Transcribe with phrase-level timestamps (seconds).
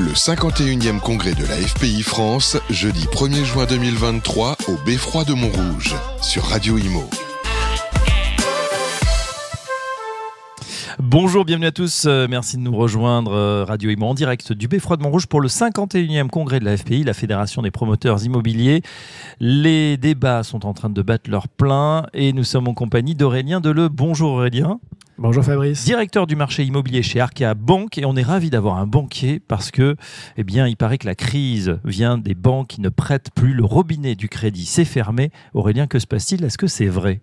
[0.00, 5.94] Le 51e congrès de la FPI France, jeudi 1er juin 2023 au Beffroi de Montrouge,
[6.22, 7.04] sur Radio Imo.
[10.98, 12.06] Bonjour, bienvenue à tous.
[12.06, 15.42] Euh, merci de nous rejoindre euh, Radio Imo en direct du Beffroi de Montrouge pour
[15.42, 18.80] le 51e congrès de la FPI, la Fédération des promoteurs immobiliers.
[19.38, 23.60] Les débats sont en train de battre leur plein et nous sommes en compagnie d'Aurélien
[23.60, 23.90] Deleu.
[23.90, 24.80] Bonjour Aurélien.
[25.22, 25.84] Bonjour Fabrice.
[25.84, 29.70] Directeur du marché immobilier chez Arkea Banque et on est ravi d'avoir un banquier parce
[29.70, 29.94] que,
[30.38, 33.52] eh bien, il paraît que la crise vient des banques qui ne prêtent plus.
[33.52, 35.30] Le robinet du crédit s'est fermé.
[35.52, 36.42] Aurélien, que se passe-t-il?
[36.42, 37.20] Est-ce que c'est vrai?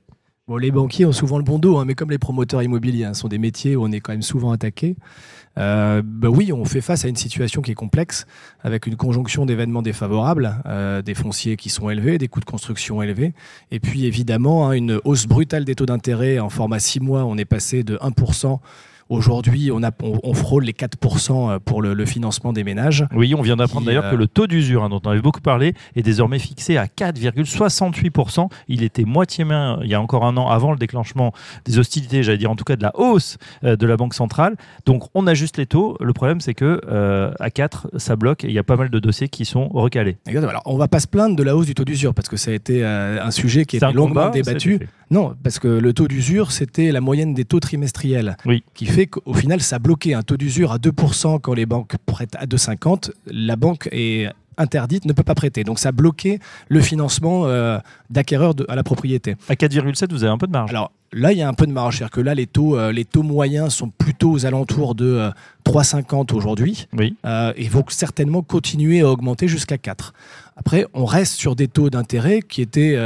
[0.47, 3.13] Bon, les banquiers ont souvent le bon dos, hein, mais comme les promoteurs immobiliers hein,
[3.13, 4.95] sont des métiers où on est quand même souvent attaqué,
[5.57, 8.25] euh, bah oui, on fait face à une situation qui est complexe,
[8.61, 13.01] avec une conjonction d'événements défavorables, euh, des fonciers qui sont élevés, des coûts de construction
[13.01, 13.33] élevés,
[13.71, 17.25] et puis évidemment hein, une hausse brutale des taux d'intérêt en format 6 mois.
[17.25, 18.59] On est passé de 1%
[19.09, 23.05] Aujourd'hui, on, on, frôle les 4% euh, pour le, financement des ménages.
[23.13, 25.73] Oui, on vient d'apprendre d'ailleurs que le taux d'usure, hein, dont on avait beaucoup parlé,
[25.95, 28.49] est désormais fixé à 4,68%.
[28.67, 31.33] Il était moitié main il y a encore un an avant le déclenchement
[31.65, 34.55] des hostilités, j'allais dire en tout cas de la hausse euh, de la Banque centrale.
[34.85, 35.97] Donc on ajuste les taux.
[35.99, 38.89] Le problème, c'est que euh, à 4, ça bloque et il y a pas mal
[38.89, 40.17] de dossiers qui sont recalés.
[40.27, 40.51] Exactement.
[40.51, 42.51] Alors on va pas se plaindre de la hausse du taux d'usure parce que ça
[42.51, 44.79] a été un sujet qui a été longuement débattu.
[45.09, 48.35] Non, parce que le taux d'usure, c'était la moyenne des taux trimestriels.
[48.45, 48.63] Oui.
[48.73, 51.93] Qui fait qu'au final, ça a bloqué un taux d'usure à 2% quand les banques
[52.07, 53.11] prêtent à 2,50.
[53.27, 55.63] La banque est interdite, ne peut pas prêter.
[55.63, 57.77] Donc ça a bloqué le financement euh,
[58.09, 59.35] d'acquéreurs à la propriété.
[59.49, 60.71] À 4,7, vous avez un peu de marge.
[60.71, 61.97] Alors là, il y a un peu de marge.
[61.97, 65.29] C'est-à-dire que là, les taux, euh, les taux moyens sont plutôt aux alentours de
[65.63, 66.87] 3,50 euh, aujourd'hui.
[66.97, 67.15] Oui.
[67.55, 70.11] et vont certainement continuer à augmenter jusqu'à 4.
[70.55, 72.97] Après, on reste sur des taux d'intérêt qui étaient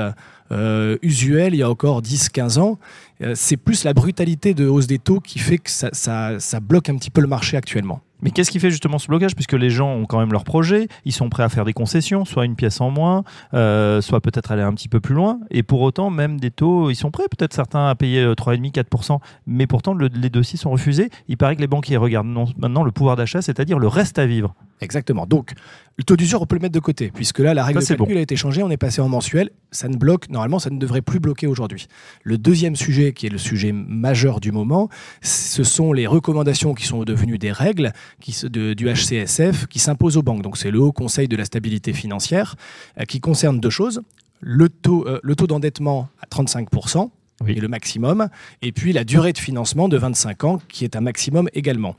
[0.52, 2.78] euh, usuel il y a encore 10-15 ans.
[3.22, 6.96] Euh, c'est plus la brutalité de hausse des taux qui fait que ça, bloque un
[6.96, 8.02] petit peu le marché actuellement.
[8.24, 9.34] Mais qu'est-ce qui fait justement ce blocage?
[9.34, 12.24] Puisque les gens ont quand même leur projet, ils sont prêts à faire des concessions,
[12.24, 13.24] soit une pièce en moins,
[13.56, 15.40] euh, soit peut-être aller un petit peu plus loin.
[15.50, 19.14] Et pour autant, même des taux, ils sont prêts, peut-être certains à payer 3,5-4%.
[19.14, 21.10] Euh, Mais pourtant, les dossiers sont refusés.
[21.28, 24.54] Il paraît que les banquiers regardent maintenant le pouvoir d'achat, c'est-à-dire le reste à vivre.
[24.82, 25.28] Exactement.
[25.28, 25.52] Donc,
[25.98, 28.18] le taux d'usure, on peut le mettre de côté, puisque là, la règle de calcul
[28.18, 29.52] a été changée, on est passé en mensuel.
[29.72, 31.86] Ça ne bloque, normalement, ça ne devrait plus bloquer aujourd'hui.
[32.24, 34.90] Le deuxième sujet, qui est le sujet majeur du moment,
[35.22, 40.18] ce sont les recommandations qui sont devenues des règles qui, de, du HCSF qui s'imposent
[40.18, 40.42] aux banques.
[40.42, 42.56] Donc, c'est le Haut Conseil de la stabilité financière,
[43.00, 44.02] euh, qui concerne deux choses.
[44.40, 47.12] Le taux, euh, le taux d'endettement à 35%,
[47.48, 48.30] et le maximum,
[48.62, 51.96] et puis la durée de financement de 25 ans, qui est un maximum également.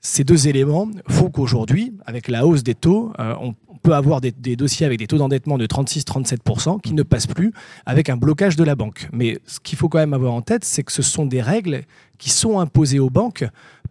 [0.00, 4.32] Ces deux éléments font qu'aujourd'hui, avec la hausse des taux, euh, on peut avoir des,
[4.32, 7.52] dossiers avec des taux d'endettement de 36-37% qui ne passent plus
[7.86, 9.08] avec un blocage de la banque.
[9.12, 11.82] Mais ce qu'il faut quand même avoir en tête, c'est que ce sont des règles
[12.18, 13.44] qui sont imposées aux banques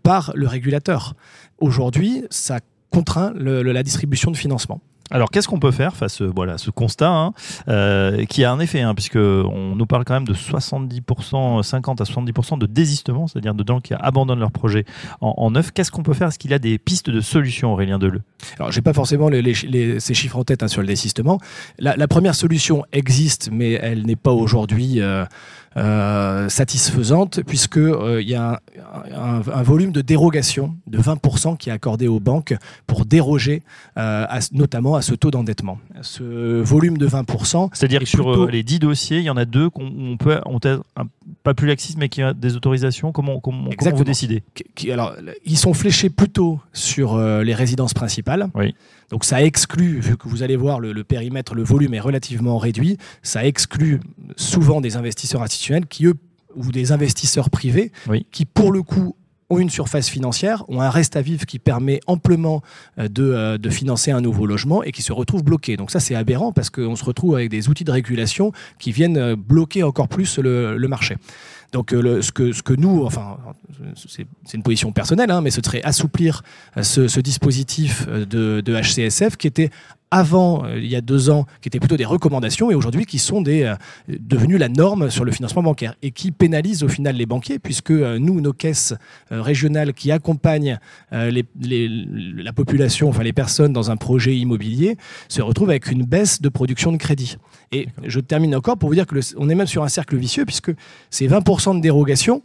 [0.04, 1.16] par le régulateur.
[1.60, 4.82] Aujourd'hui, ça contraint la distribution de financement.
[5.10, 7.34] Alors, qu'est-ce qu'on peut faire face voilà, à ce constat hein,
[7.70, 12.04] euh, qui a un effet, hein, puisqu'on nous parle quand même de 70%, 50 à
[12.04, 14.86] 70% de désistement, c'est-à-dire de gens qui abandonnent leur projet
[15.22, 15.72] en, neuf.
[15.72, 16.28] Qu'est-ce qu'on peut faire?
[16.28, 18.22] Est-ce qu'il y a des pistes de solutions, Aurélien Deleu?
[18.58, 21.40] Alors, je n'ai pas forcément ces chiffres en tête hein, sur le désistement.
[21.80, 25.02] La, première solution existe, mais elle n'est pas aujourd'hui.
[25.02, 25.26] Euh,
[25.78, 28.60] euh, satisfaisante, puisqu'il euh, il y a
[29.16, 32.56] un, volume de dérogation de 20% qui est accordé aux banques
[32.88, 33.62] pour déroger
[33.96, 35.80] euh, notamment à ce taux d'endettement.
[36.02, 37.70] Ce volume de 20%.
[37.74, 40.60] C'est-à-dire que sur les 10 dossiers, il y en a deux qu'on peut, ont
[41.44, 43.12] pas plus laxistes, mais qui ont des autorisations.
[43.12, 44.44] Comment, comment, vous décidez?
[44.92, 45.16] Alors,
[45.46, 48.50] Ils sont fléchés plutôt sur les résidences principales.
[48.56, 48.76] Oui.
[49.10, 52.98] Donc ça exclut, vu que vous allez voir le, périmètre, le volume est relativement réduit,
[53.24, 54.02] ça exclut
[54.36, 56.16] souvent des investisseurs institutionnels qui, eux,
[56.56, 57.92] ou des investisseurs privés,
[58.32, 59.16] qui pour le coup
[59.50, 62.62] ont une surface financière, ont un reste à vivre qui permet amplement
[63.00, 65.78] euh, euh, de, financer un nouveau logement et qui se retrouvent bloqués.
[65.78, 69.18] Donc ça, c'est aberrant parce qu'on se retrouve avec des outils de régulation qui viennent
[69.18, 71.16] euh, bloquer encore plus le marché.
[71.72, 73.38] Donc euh, ce, que, nous, enfin,
[74.06, 76.44] c'est une position personnelle, hein, mais ce serait assouplir
[76.78, 79.70] euh, ce, dispositif euh, de, HCSF qui était
[80.10, 83.42] avant, il y a deux ans, qui étaient plutôt des recommandations et aujourd'hui qui sont
[83.42, 83.74] des,
[84.08, 87.92] devenus la norme sur le financement bancaire et qui pénalisent au final les banquiers puisque
[87.92, 88.94] nous, nos caisses
[89.30, 90.80] régionales qui accompagnent
[91.12, 94.96] la population, enfin les personnes dans un projet immobilier,
[95.28, 97.36] se retrouvent avec une baisse de production de crédit.
[97.72, 100.46] Et je termine encore pour vous dire que on est même sur un cercle vicieux
[100.46, 100.72] puisque
[101.10, 102.42] ces 20% de dérogation,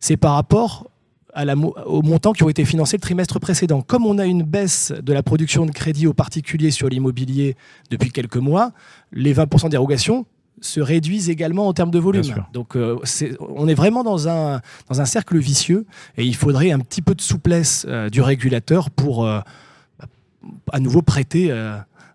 [0.00, 0.90] c'est par rapport
[1.32, 3.82] à la, aux montants qui ont été financés le trimestre précédent.
[3.82, 7.56] Comme on a une baisse de la production de crédit aux particuliers sur l'immobilier
[7.90, 8.72] depuis quelques mois,
[9.12, 10.26] les 20% de dérogation
[10.62, 12.34] se réduisent également en termes de volume.
[12.54, 12.96] Donc euh,
[13.40, 15.84] on est vraiment dans un, dans un cercle vicieux
[16.16, 19.26] et il faudrait un petit peu de souplesse euh, du régulateur pour...
[19.26, 19.40] Euh,
[20.72, 21.50] à nouveau prêter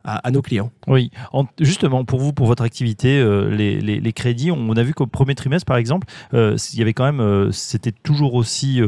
[0.04, 0.72] à, nos clients.
[0.88, 1.12] Oui,
[1.60, 5.66] justement, pour vous, pour votre activité, euh, les, crédits, on, a vu qu'au premier trimestre,
[5.66, 8.82] par exemple, euh, euh, c'était toujours aussi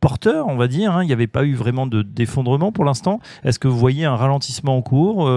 [0.00, 0.92] porteur, on va dire.
[0.92, 1.02] Hein.
[1.02, 3.20] il n'y avait pas eu vraiment de d'effondrement pour l'instant.
[3.44, 5.28] Est-ce que vous voyez un ralentissement en cours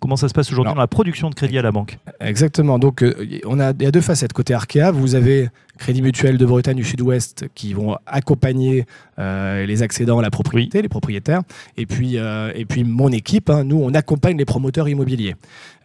[0.00, 2.78] Comment ça se passe aujourd'hui dans la production de crédit à la banque Exactement.
[2.78, 3.04] Donc,
[3.44, 4.32] on a, il y a deux facettes.
[4.32, 5.50] Côté Arkea, vous avez
[5.80, 8.84] Crédit Mutuel de Bretagne du Sud-Ouest qui vont accompagner
[9.18, 11.40] euh, les accédants à la propriété, les propriétaires.
[11.78, 15.36] Et puis, euh, et puis mon équipe, hein, nous, on accompagne les promoteurs immobiliers.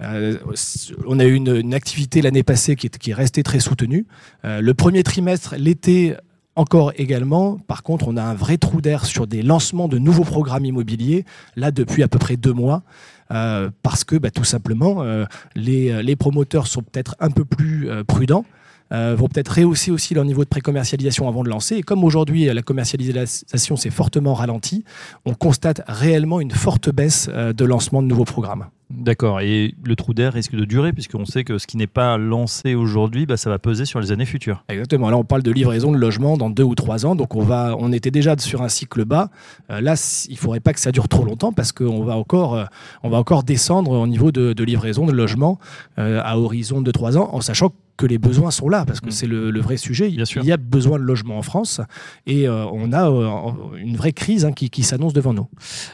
[0.02, 0.38] Euh,
[1.08, 4.06] on a eu une, activité l'année passée qui est, qui est restée très soutenue.
[4.44, 6.16] le premier trimestre, l'été,
[6.56, 10.24] encore également, par contre, on a un vrai trou d'air sur des lancements de nouveaux
[10.24, 11.26] programmes immobiliers,
[11.56, 12.84] là depuis à peu près deux mois.
[13.32, 15.26] Euh, parce que bah, tout simplement, euh,
[15.56, 18.46] les, les, promoteurs sont peut-être un peu plus euh, prudents.
[18.92, 21.76] vont peut-être rehausser aussi leur niveau de précommercialisation avant de lancer.
[21.76, 24.86] Et comme aujourd'hui la commercialisation s'est fortement ralentie,
[25.26, 28.68] on constate réellement une forte baisse de lancement de nouveaux programmes.
[28.92, 29.42] D'accord.
[29.42, 32.76] Et le trou d'air risque de durer, puisqu'on sait que ce qui n'est pas lancé
[32.76, 34.64] aujourd'hui, bah, ça va peser sur les années futures.
[34.70, 35.10] Exactement.
[35.10, 37.16] Là, on parle de livraison de logement dans deux ou trois ans.
[37.16, 39.32] Donc, on, va, on était déjà sur un cycle bas.
[39.72, 39.96] Euh, là,
[40.30, 42.66] il ne faudrait pas que ça dure trop longtemps, parce qu'on va, encore, euh,
[43.04, 45.60] va encore descendre au niveau de, livraison de logement
[45.98, 49.00] euh, à horizon de trois ans, en sachant que que les besoins sont là, parce
[49.00, 49.12] que mm.
[49.12, 50.12] c'est le, vrai sujet.
[50.12, 51.82] il y a besoin de logement en France
[52.28, 55.48] et euh, on a euh, une vraie crise hein, qui, s'annonce devant nous.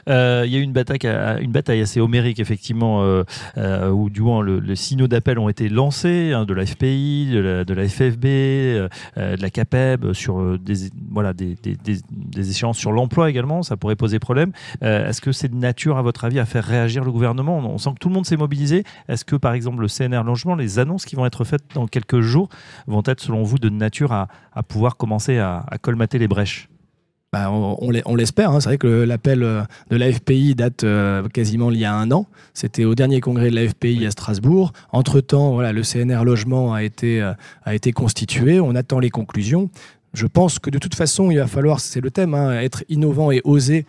[0.09, 0.99] Euh, il y a eu une bataille,
[1.41, 3.23] une bataille assez homérique, effectivement,
[3.57, 7.39] où du moins le, les signaux d'appel ont été lancés hein, de la FPI, de
[7.39, 8.89] la, de la FFB, de
[9.41, 11.77] la CAPEB, sur des, voilà, des, des,
[12.11, 13.63] des échéances sur l'emploi également.
[13.63, 14.51] Ça pourrait poser problème.
[14.81, 17.57] Est-ce que c'est de nature, à votre avis, à faire réagir le gouvernement?
[17.59, 18.83] On sent que tout le monde s'est mobilisé.
[19.07, 22.21] Est-ce que, par exemple, le CNR Logement, les annonces qui vont être faites dans quelques
[22.21, 22.49] jours
[22.87, 24.27] vont être, selon vous, de nature à,
[24.67, 26.69] pouvoir commencer à, colmater les brèches?
[27.33, 28.51] Bah, on, l'espère.
[28.51, 28.59] Hein.
[28.59, 32.25] C'est vrai que l'appel euh, de l'AFPI date euh, quasiment il y a un an.
[32.53, 34.73] C'était au dernier congrès de l'AFPI à Strasbourg.
[34.91, 37.31] Entre-temps, voilà, le CNR Logement a été, euh,
[37.63, 38.59] a été constitué.
[38.59, 39.69] On attend les conclusions.
[40.13, 43.31] Je pense que de toute façon, il va falloir, c'est le thème, hein, être innovant
[43.31, 43.85] et oser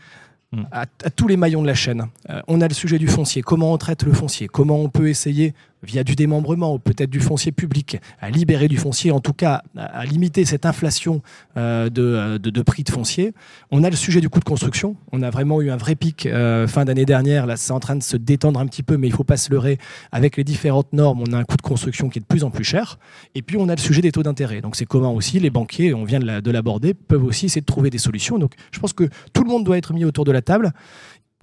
[0.52, 0.62] mm.
[0.70, 2.04] à, tous les maillons de la chaîne.
[2.46, 3.43] on a le sujet du foncier.
[3.43, 4.46] Comment on traite le foncier?
[4.46, 5.52] Comment on peut essayer
[5.82, 9.62] via du démembrement ou peut-être du foncier public, à libérer du foncier, en tout cas
[9.76, 11.23] à, limiter cette inflation
[11.56, 13.32] euh, euh, de, de, prix de foncier.
[13.70, 14.96] On a le sujet du coût de construction.
[15.12, 17.46] On a vraiment eu un vrai pic euh, fin d'année dernière.
[17.46, 19.37] Là, c'est en train de se détendre un petit peu, mais il ne faut pas
[19.37, 19.79] se leurrer.
[20.12, 22.50] Avec les différentes normes, on a un coût de construction qui est de plus en
[22.50, 22.99] plus cher.
[23.35, 24.61] Et puis, on a le sujet des taux d'intérêt.
[24.61, 27.90] Donc, c'est comment aussi les banquiers, on vient de l'aborder, peuvent aussi essayer de trouver
[27.90, 28.38] des solutions.
[28.38, 30.73] Donc, je pense que tout le monde doit être mis autour de la table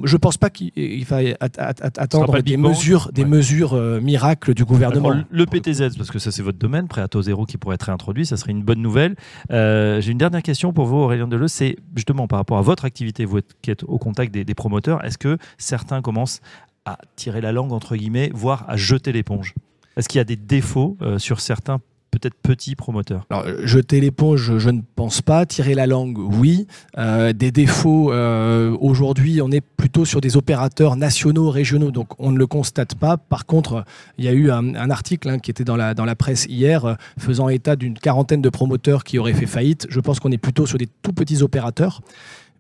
[0.04, 5.24] je ne pense pas qu'il faille attendre des mesures, des mesures euh, miracles du gouvernement.
[5.30, 7.84] le PTZ, parce que ça c'est votre domaine, prêt à taux zéro qui pourrait être
[7.84, 9.16] réintroduit, ça serait une bonne nouvelle.
[9.52, 12.86] Euh, j'ai une dernière question pour vous, Aurélien Deleuze, c'est justement par rapport à votre
[12.86, 16.42] activité, vous qui êtes au contact des, promoteurs, est-ce que certains commencent
[16.86, 19.54] à tirer la langue, entre guillemets, voire à jeter l'éponge?
[19.96, 21.80] Est-ce qu'il y a des défauts euh, sur certains
[22.10, 25.46] peut-être petit promoteur Alors, jeter l'éponge, je, ne pense pas.
[25.46, 26.68] Tirer la langue, oui.
[26.98, 32.32] Euh, des défauts, euh, aujourd'hui, on est plutôt sur des opérateurs nationaux, régionaux, donc on
[32.32, 33.18] ne le constate pas.
[33.18, 33.86] Par contre,
[34.18, 36.86] il y a eu un, article hein, qui était dans la, dans la presse hier,
[36.86, 39.88] euh, faisant état d'une quarantaine de promoteurs qui auraient fait faillite.
[39.90, 42.02] Je pense qu'on est plutôt sur des tout petits opérateurs.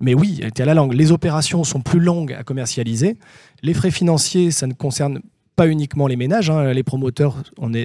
[0.02, 0.94] Mais oui, tirer la langue.
[0.94, 3.18] Les opérations sont plus longues à commercialiser.
[3.64, 5.20] Les frais financiers, ça ne concerne
[5.60, 7.36] pas uniquement les ménages, hein, les promoteurs,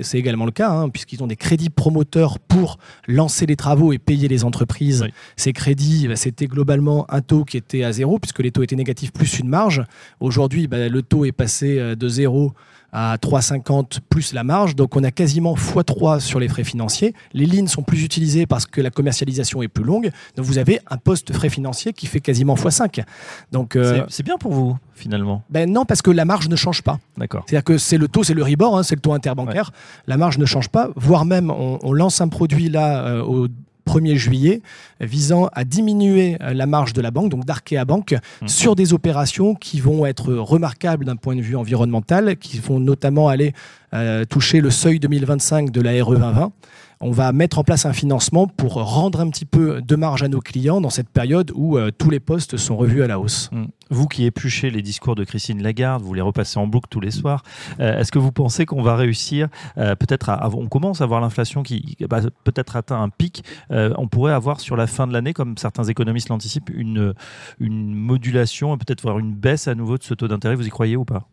[0.02, 2.78] c'est également le cas, hein, puisqu'ils ont des crédits promoteurs pour
[3.08, 5.04] lancer les travaux et payer les entreprises.
[5.34, 8.76] Ces crédits, bah, c'était globalement un taux qui était à zéro, puisque les taux étaient
[8.76, 9.82] négatifs plus une marge.
[10.20, 12.52] Aujourd'hui, bah, le taux est passé euh, de zéro
[12.94, 14.76] à 3,50 plus la marge.
[14.76, 17.12] Donc on a quasiment x3 sur les frais financiers.
[17.32, 20.10] Les lignes sont plus utilisées parce que la commercialisation est plus longue.
[20.36, 23.04] Donc vous avez un poste frais financier qui fait quasiment x5.
[23.50, 25.42] Donc euh, c'est bien pour vous finalement.
[25.50, 27.00] Ben non parce que la marge ne change pas.
[27.18, 27.44] D'accord.
[27.46, 29.72] C'est-à-dire que c'est le taux, c'est le rebord, hein, c'est le taux interbancaire.
[30.06, 33.48] La marge ne change pas, voire même on, lance un produit là euh, au
[33.86, 34.62] 1er juillet
[35.00, 38.48] visant à diminuer euh, la marge de la banque, donc d'Arkea Bank, mmh.
[38.48, 43.28] sur des opérations qui vont être remarquables d'un point de vue environnemental, qui vont notamment
[43.28, 43.52] aller
[43.94, 46.52] euh, toucher le seuil 2025 de la RE 2020
[47.00, 50.28] on va mettre en place un financement pour rendre un petit peu de marge à
[50.28, 53.50] nos clients dans cette période où euh, tous les postes sont revus à la hausse.
[53.52, 53.64] Mmh.
[53.90, 57.10] Vous qui épluchez les discours de Christine Lagarde, vous les repassez en boucle tous les
[57.10, 57.42] soirs,
[57.80, 61.96] euh, est-ce que vous pensez qu'on va réussir peut-être On commence à voir l'inflation qui
[62.08, 63.44] bah, peut-être atteint un pic.
[63.70, 67.12] on pourrait avoir sur la fin de l'année, comme certains économistes l'anticipent, une,
[67.58, 70.54] modulation, peut-être voir une baisse à nouveau de ce taux d'intérêt.
[70.54, 71.28] Vous y croyez ou pas?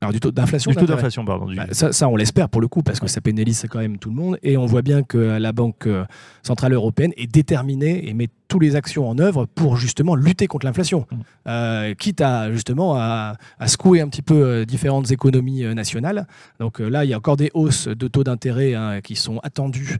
[0.00, 0.70] Alors du taux d'inflation.
[0.70, 1.52] Du taux d'inflation, pardon.
[1.52, 4.10] Bah, ça, ça, on l'espère pour le coup, parce que ça pénalise quand même tout
[4.10, 4.38] le monde.
[4.44, 6.04] Et on voit bien que la Banque euh,
[6.44, 10.66] Centrale Européenne est déterminée et met toutes les actions en œuvre pour justement lutter contre
[10.66, 11.06] l'inflation.
[11.10, 11.16] Mm.
[11.48, 13.36] Euh, quitte à justement à,
[13.66, 16.28] secouer un petit peu euh, différentes économies nationales.
[16.60, 19.98] Donc là, il y a encore des hausses de taux d'intérêt hein, qui sont attendues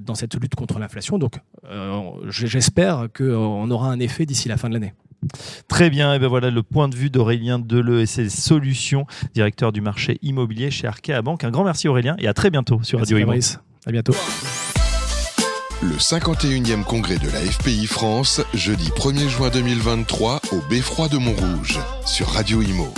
[0.00, 1.18] dans cette lutte contre l'inflation.
[1.18, 1.34] Donc
[2.28, 4.94] j'espère qu'on aura un effet d'ici la fin de l'année.
[5.68, 9.72] Très bien, et ben voilà le point de vue d'Aurélien Deleu et ses solutions, directeur
[9.72, 11.44] du marché immobilier chez Arkea Banque.
[11.44, 13.32] Un grand merci Aurélien et à très bientôt sur Radio Imo.
[13.86, 14.14] À bientôt.
[15.82, 21.78] Le 51e congrès de la FPI France, jeudi 1er juin 2023 au Beffroi de Montrouge,
[22.04, 22.92] sur Radio Imo.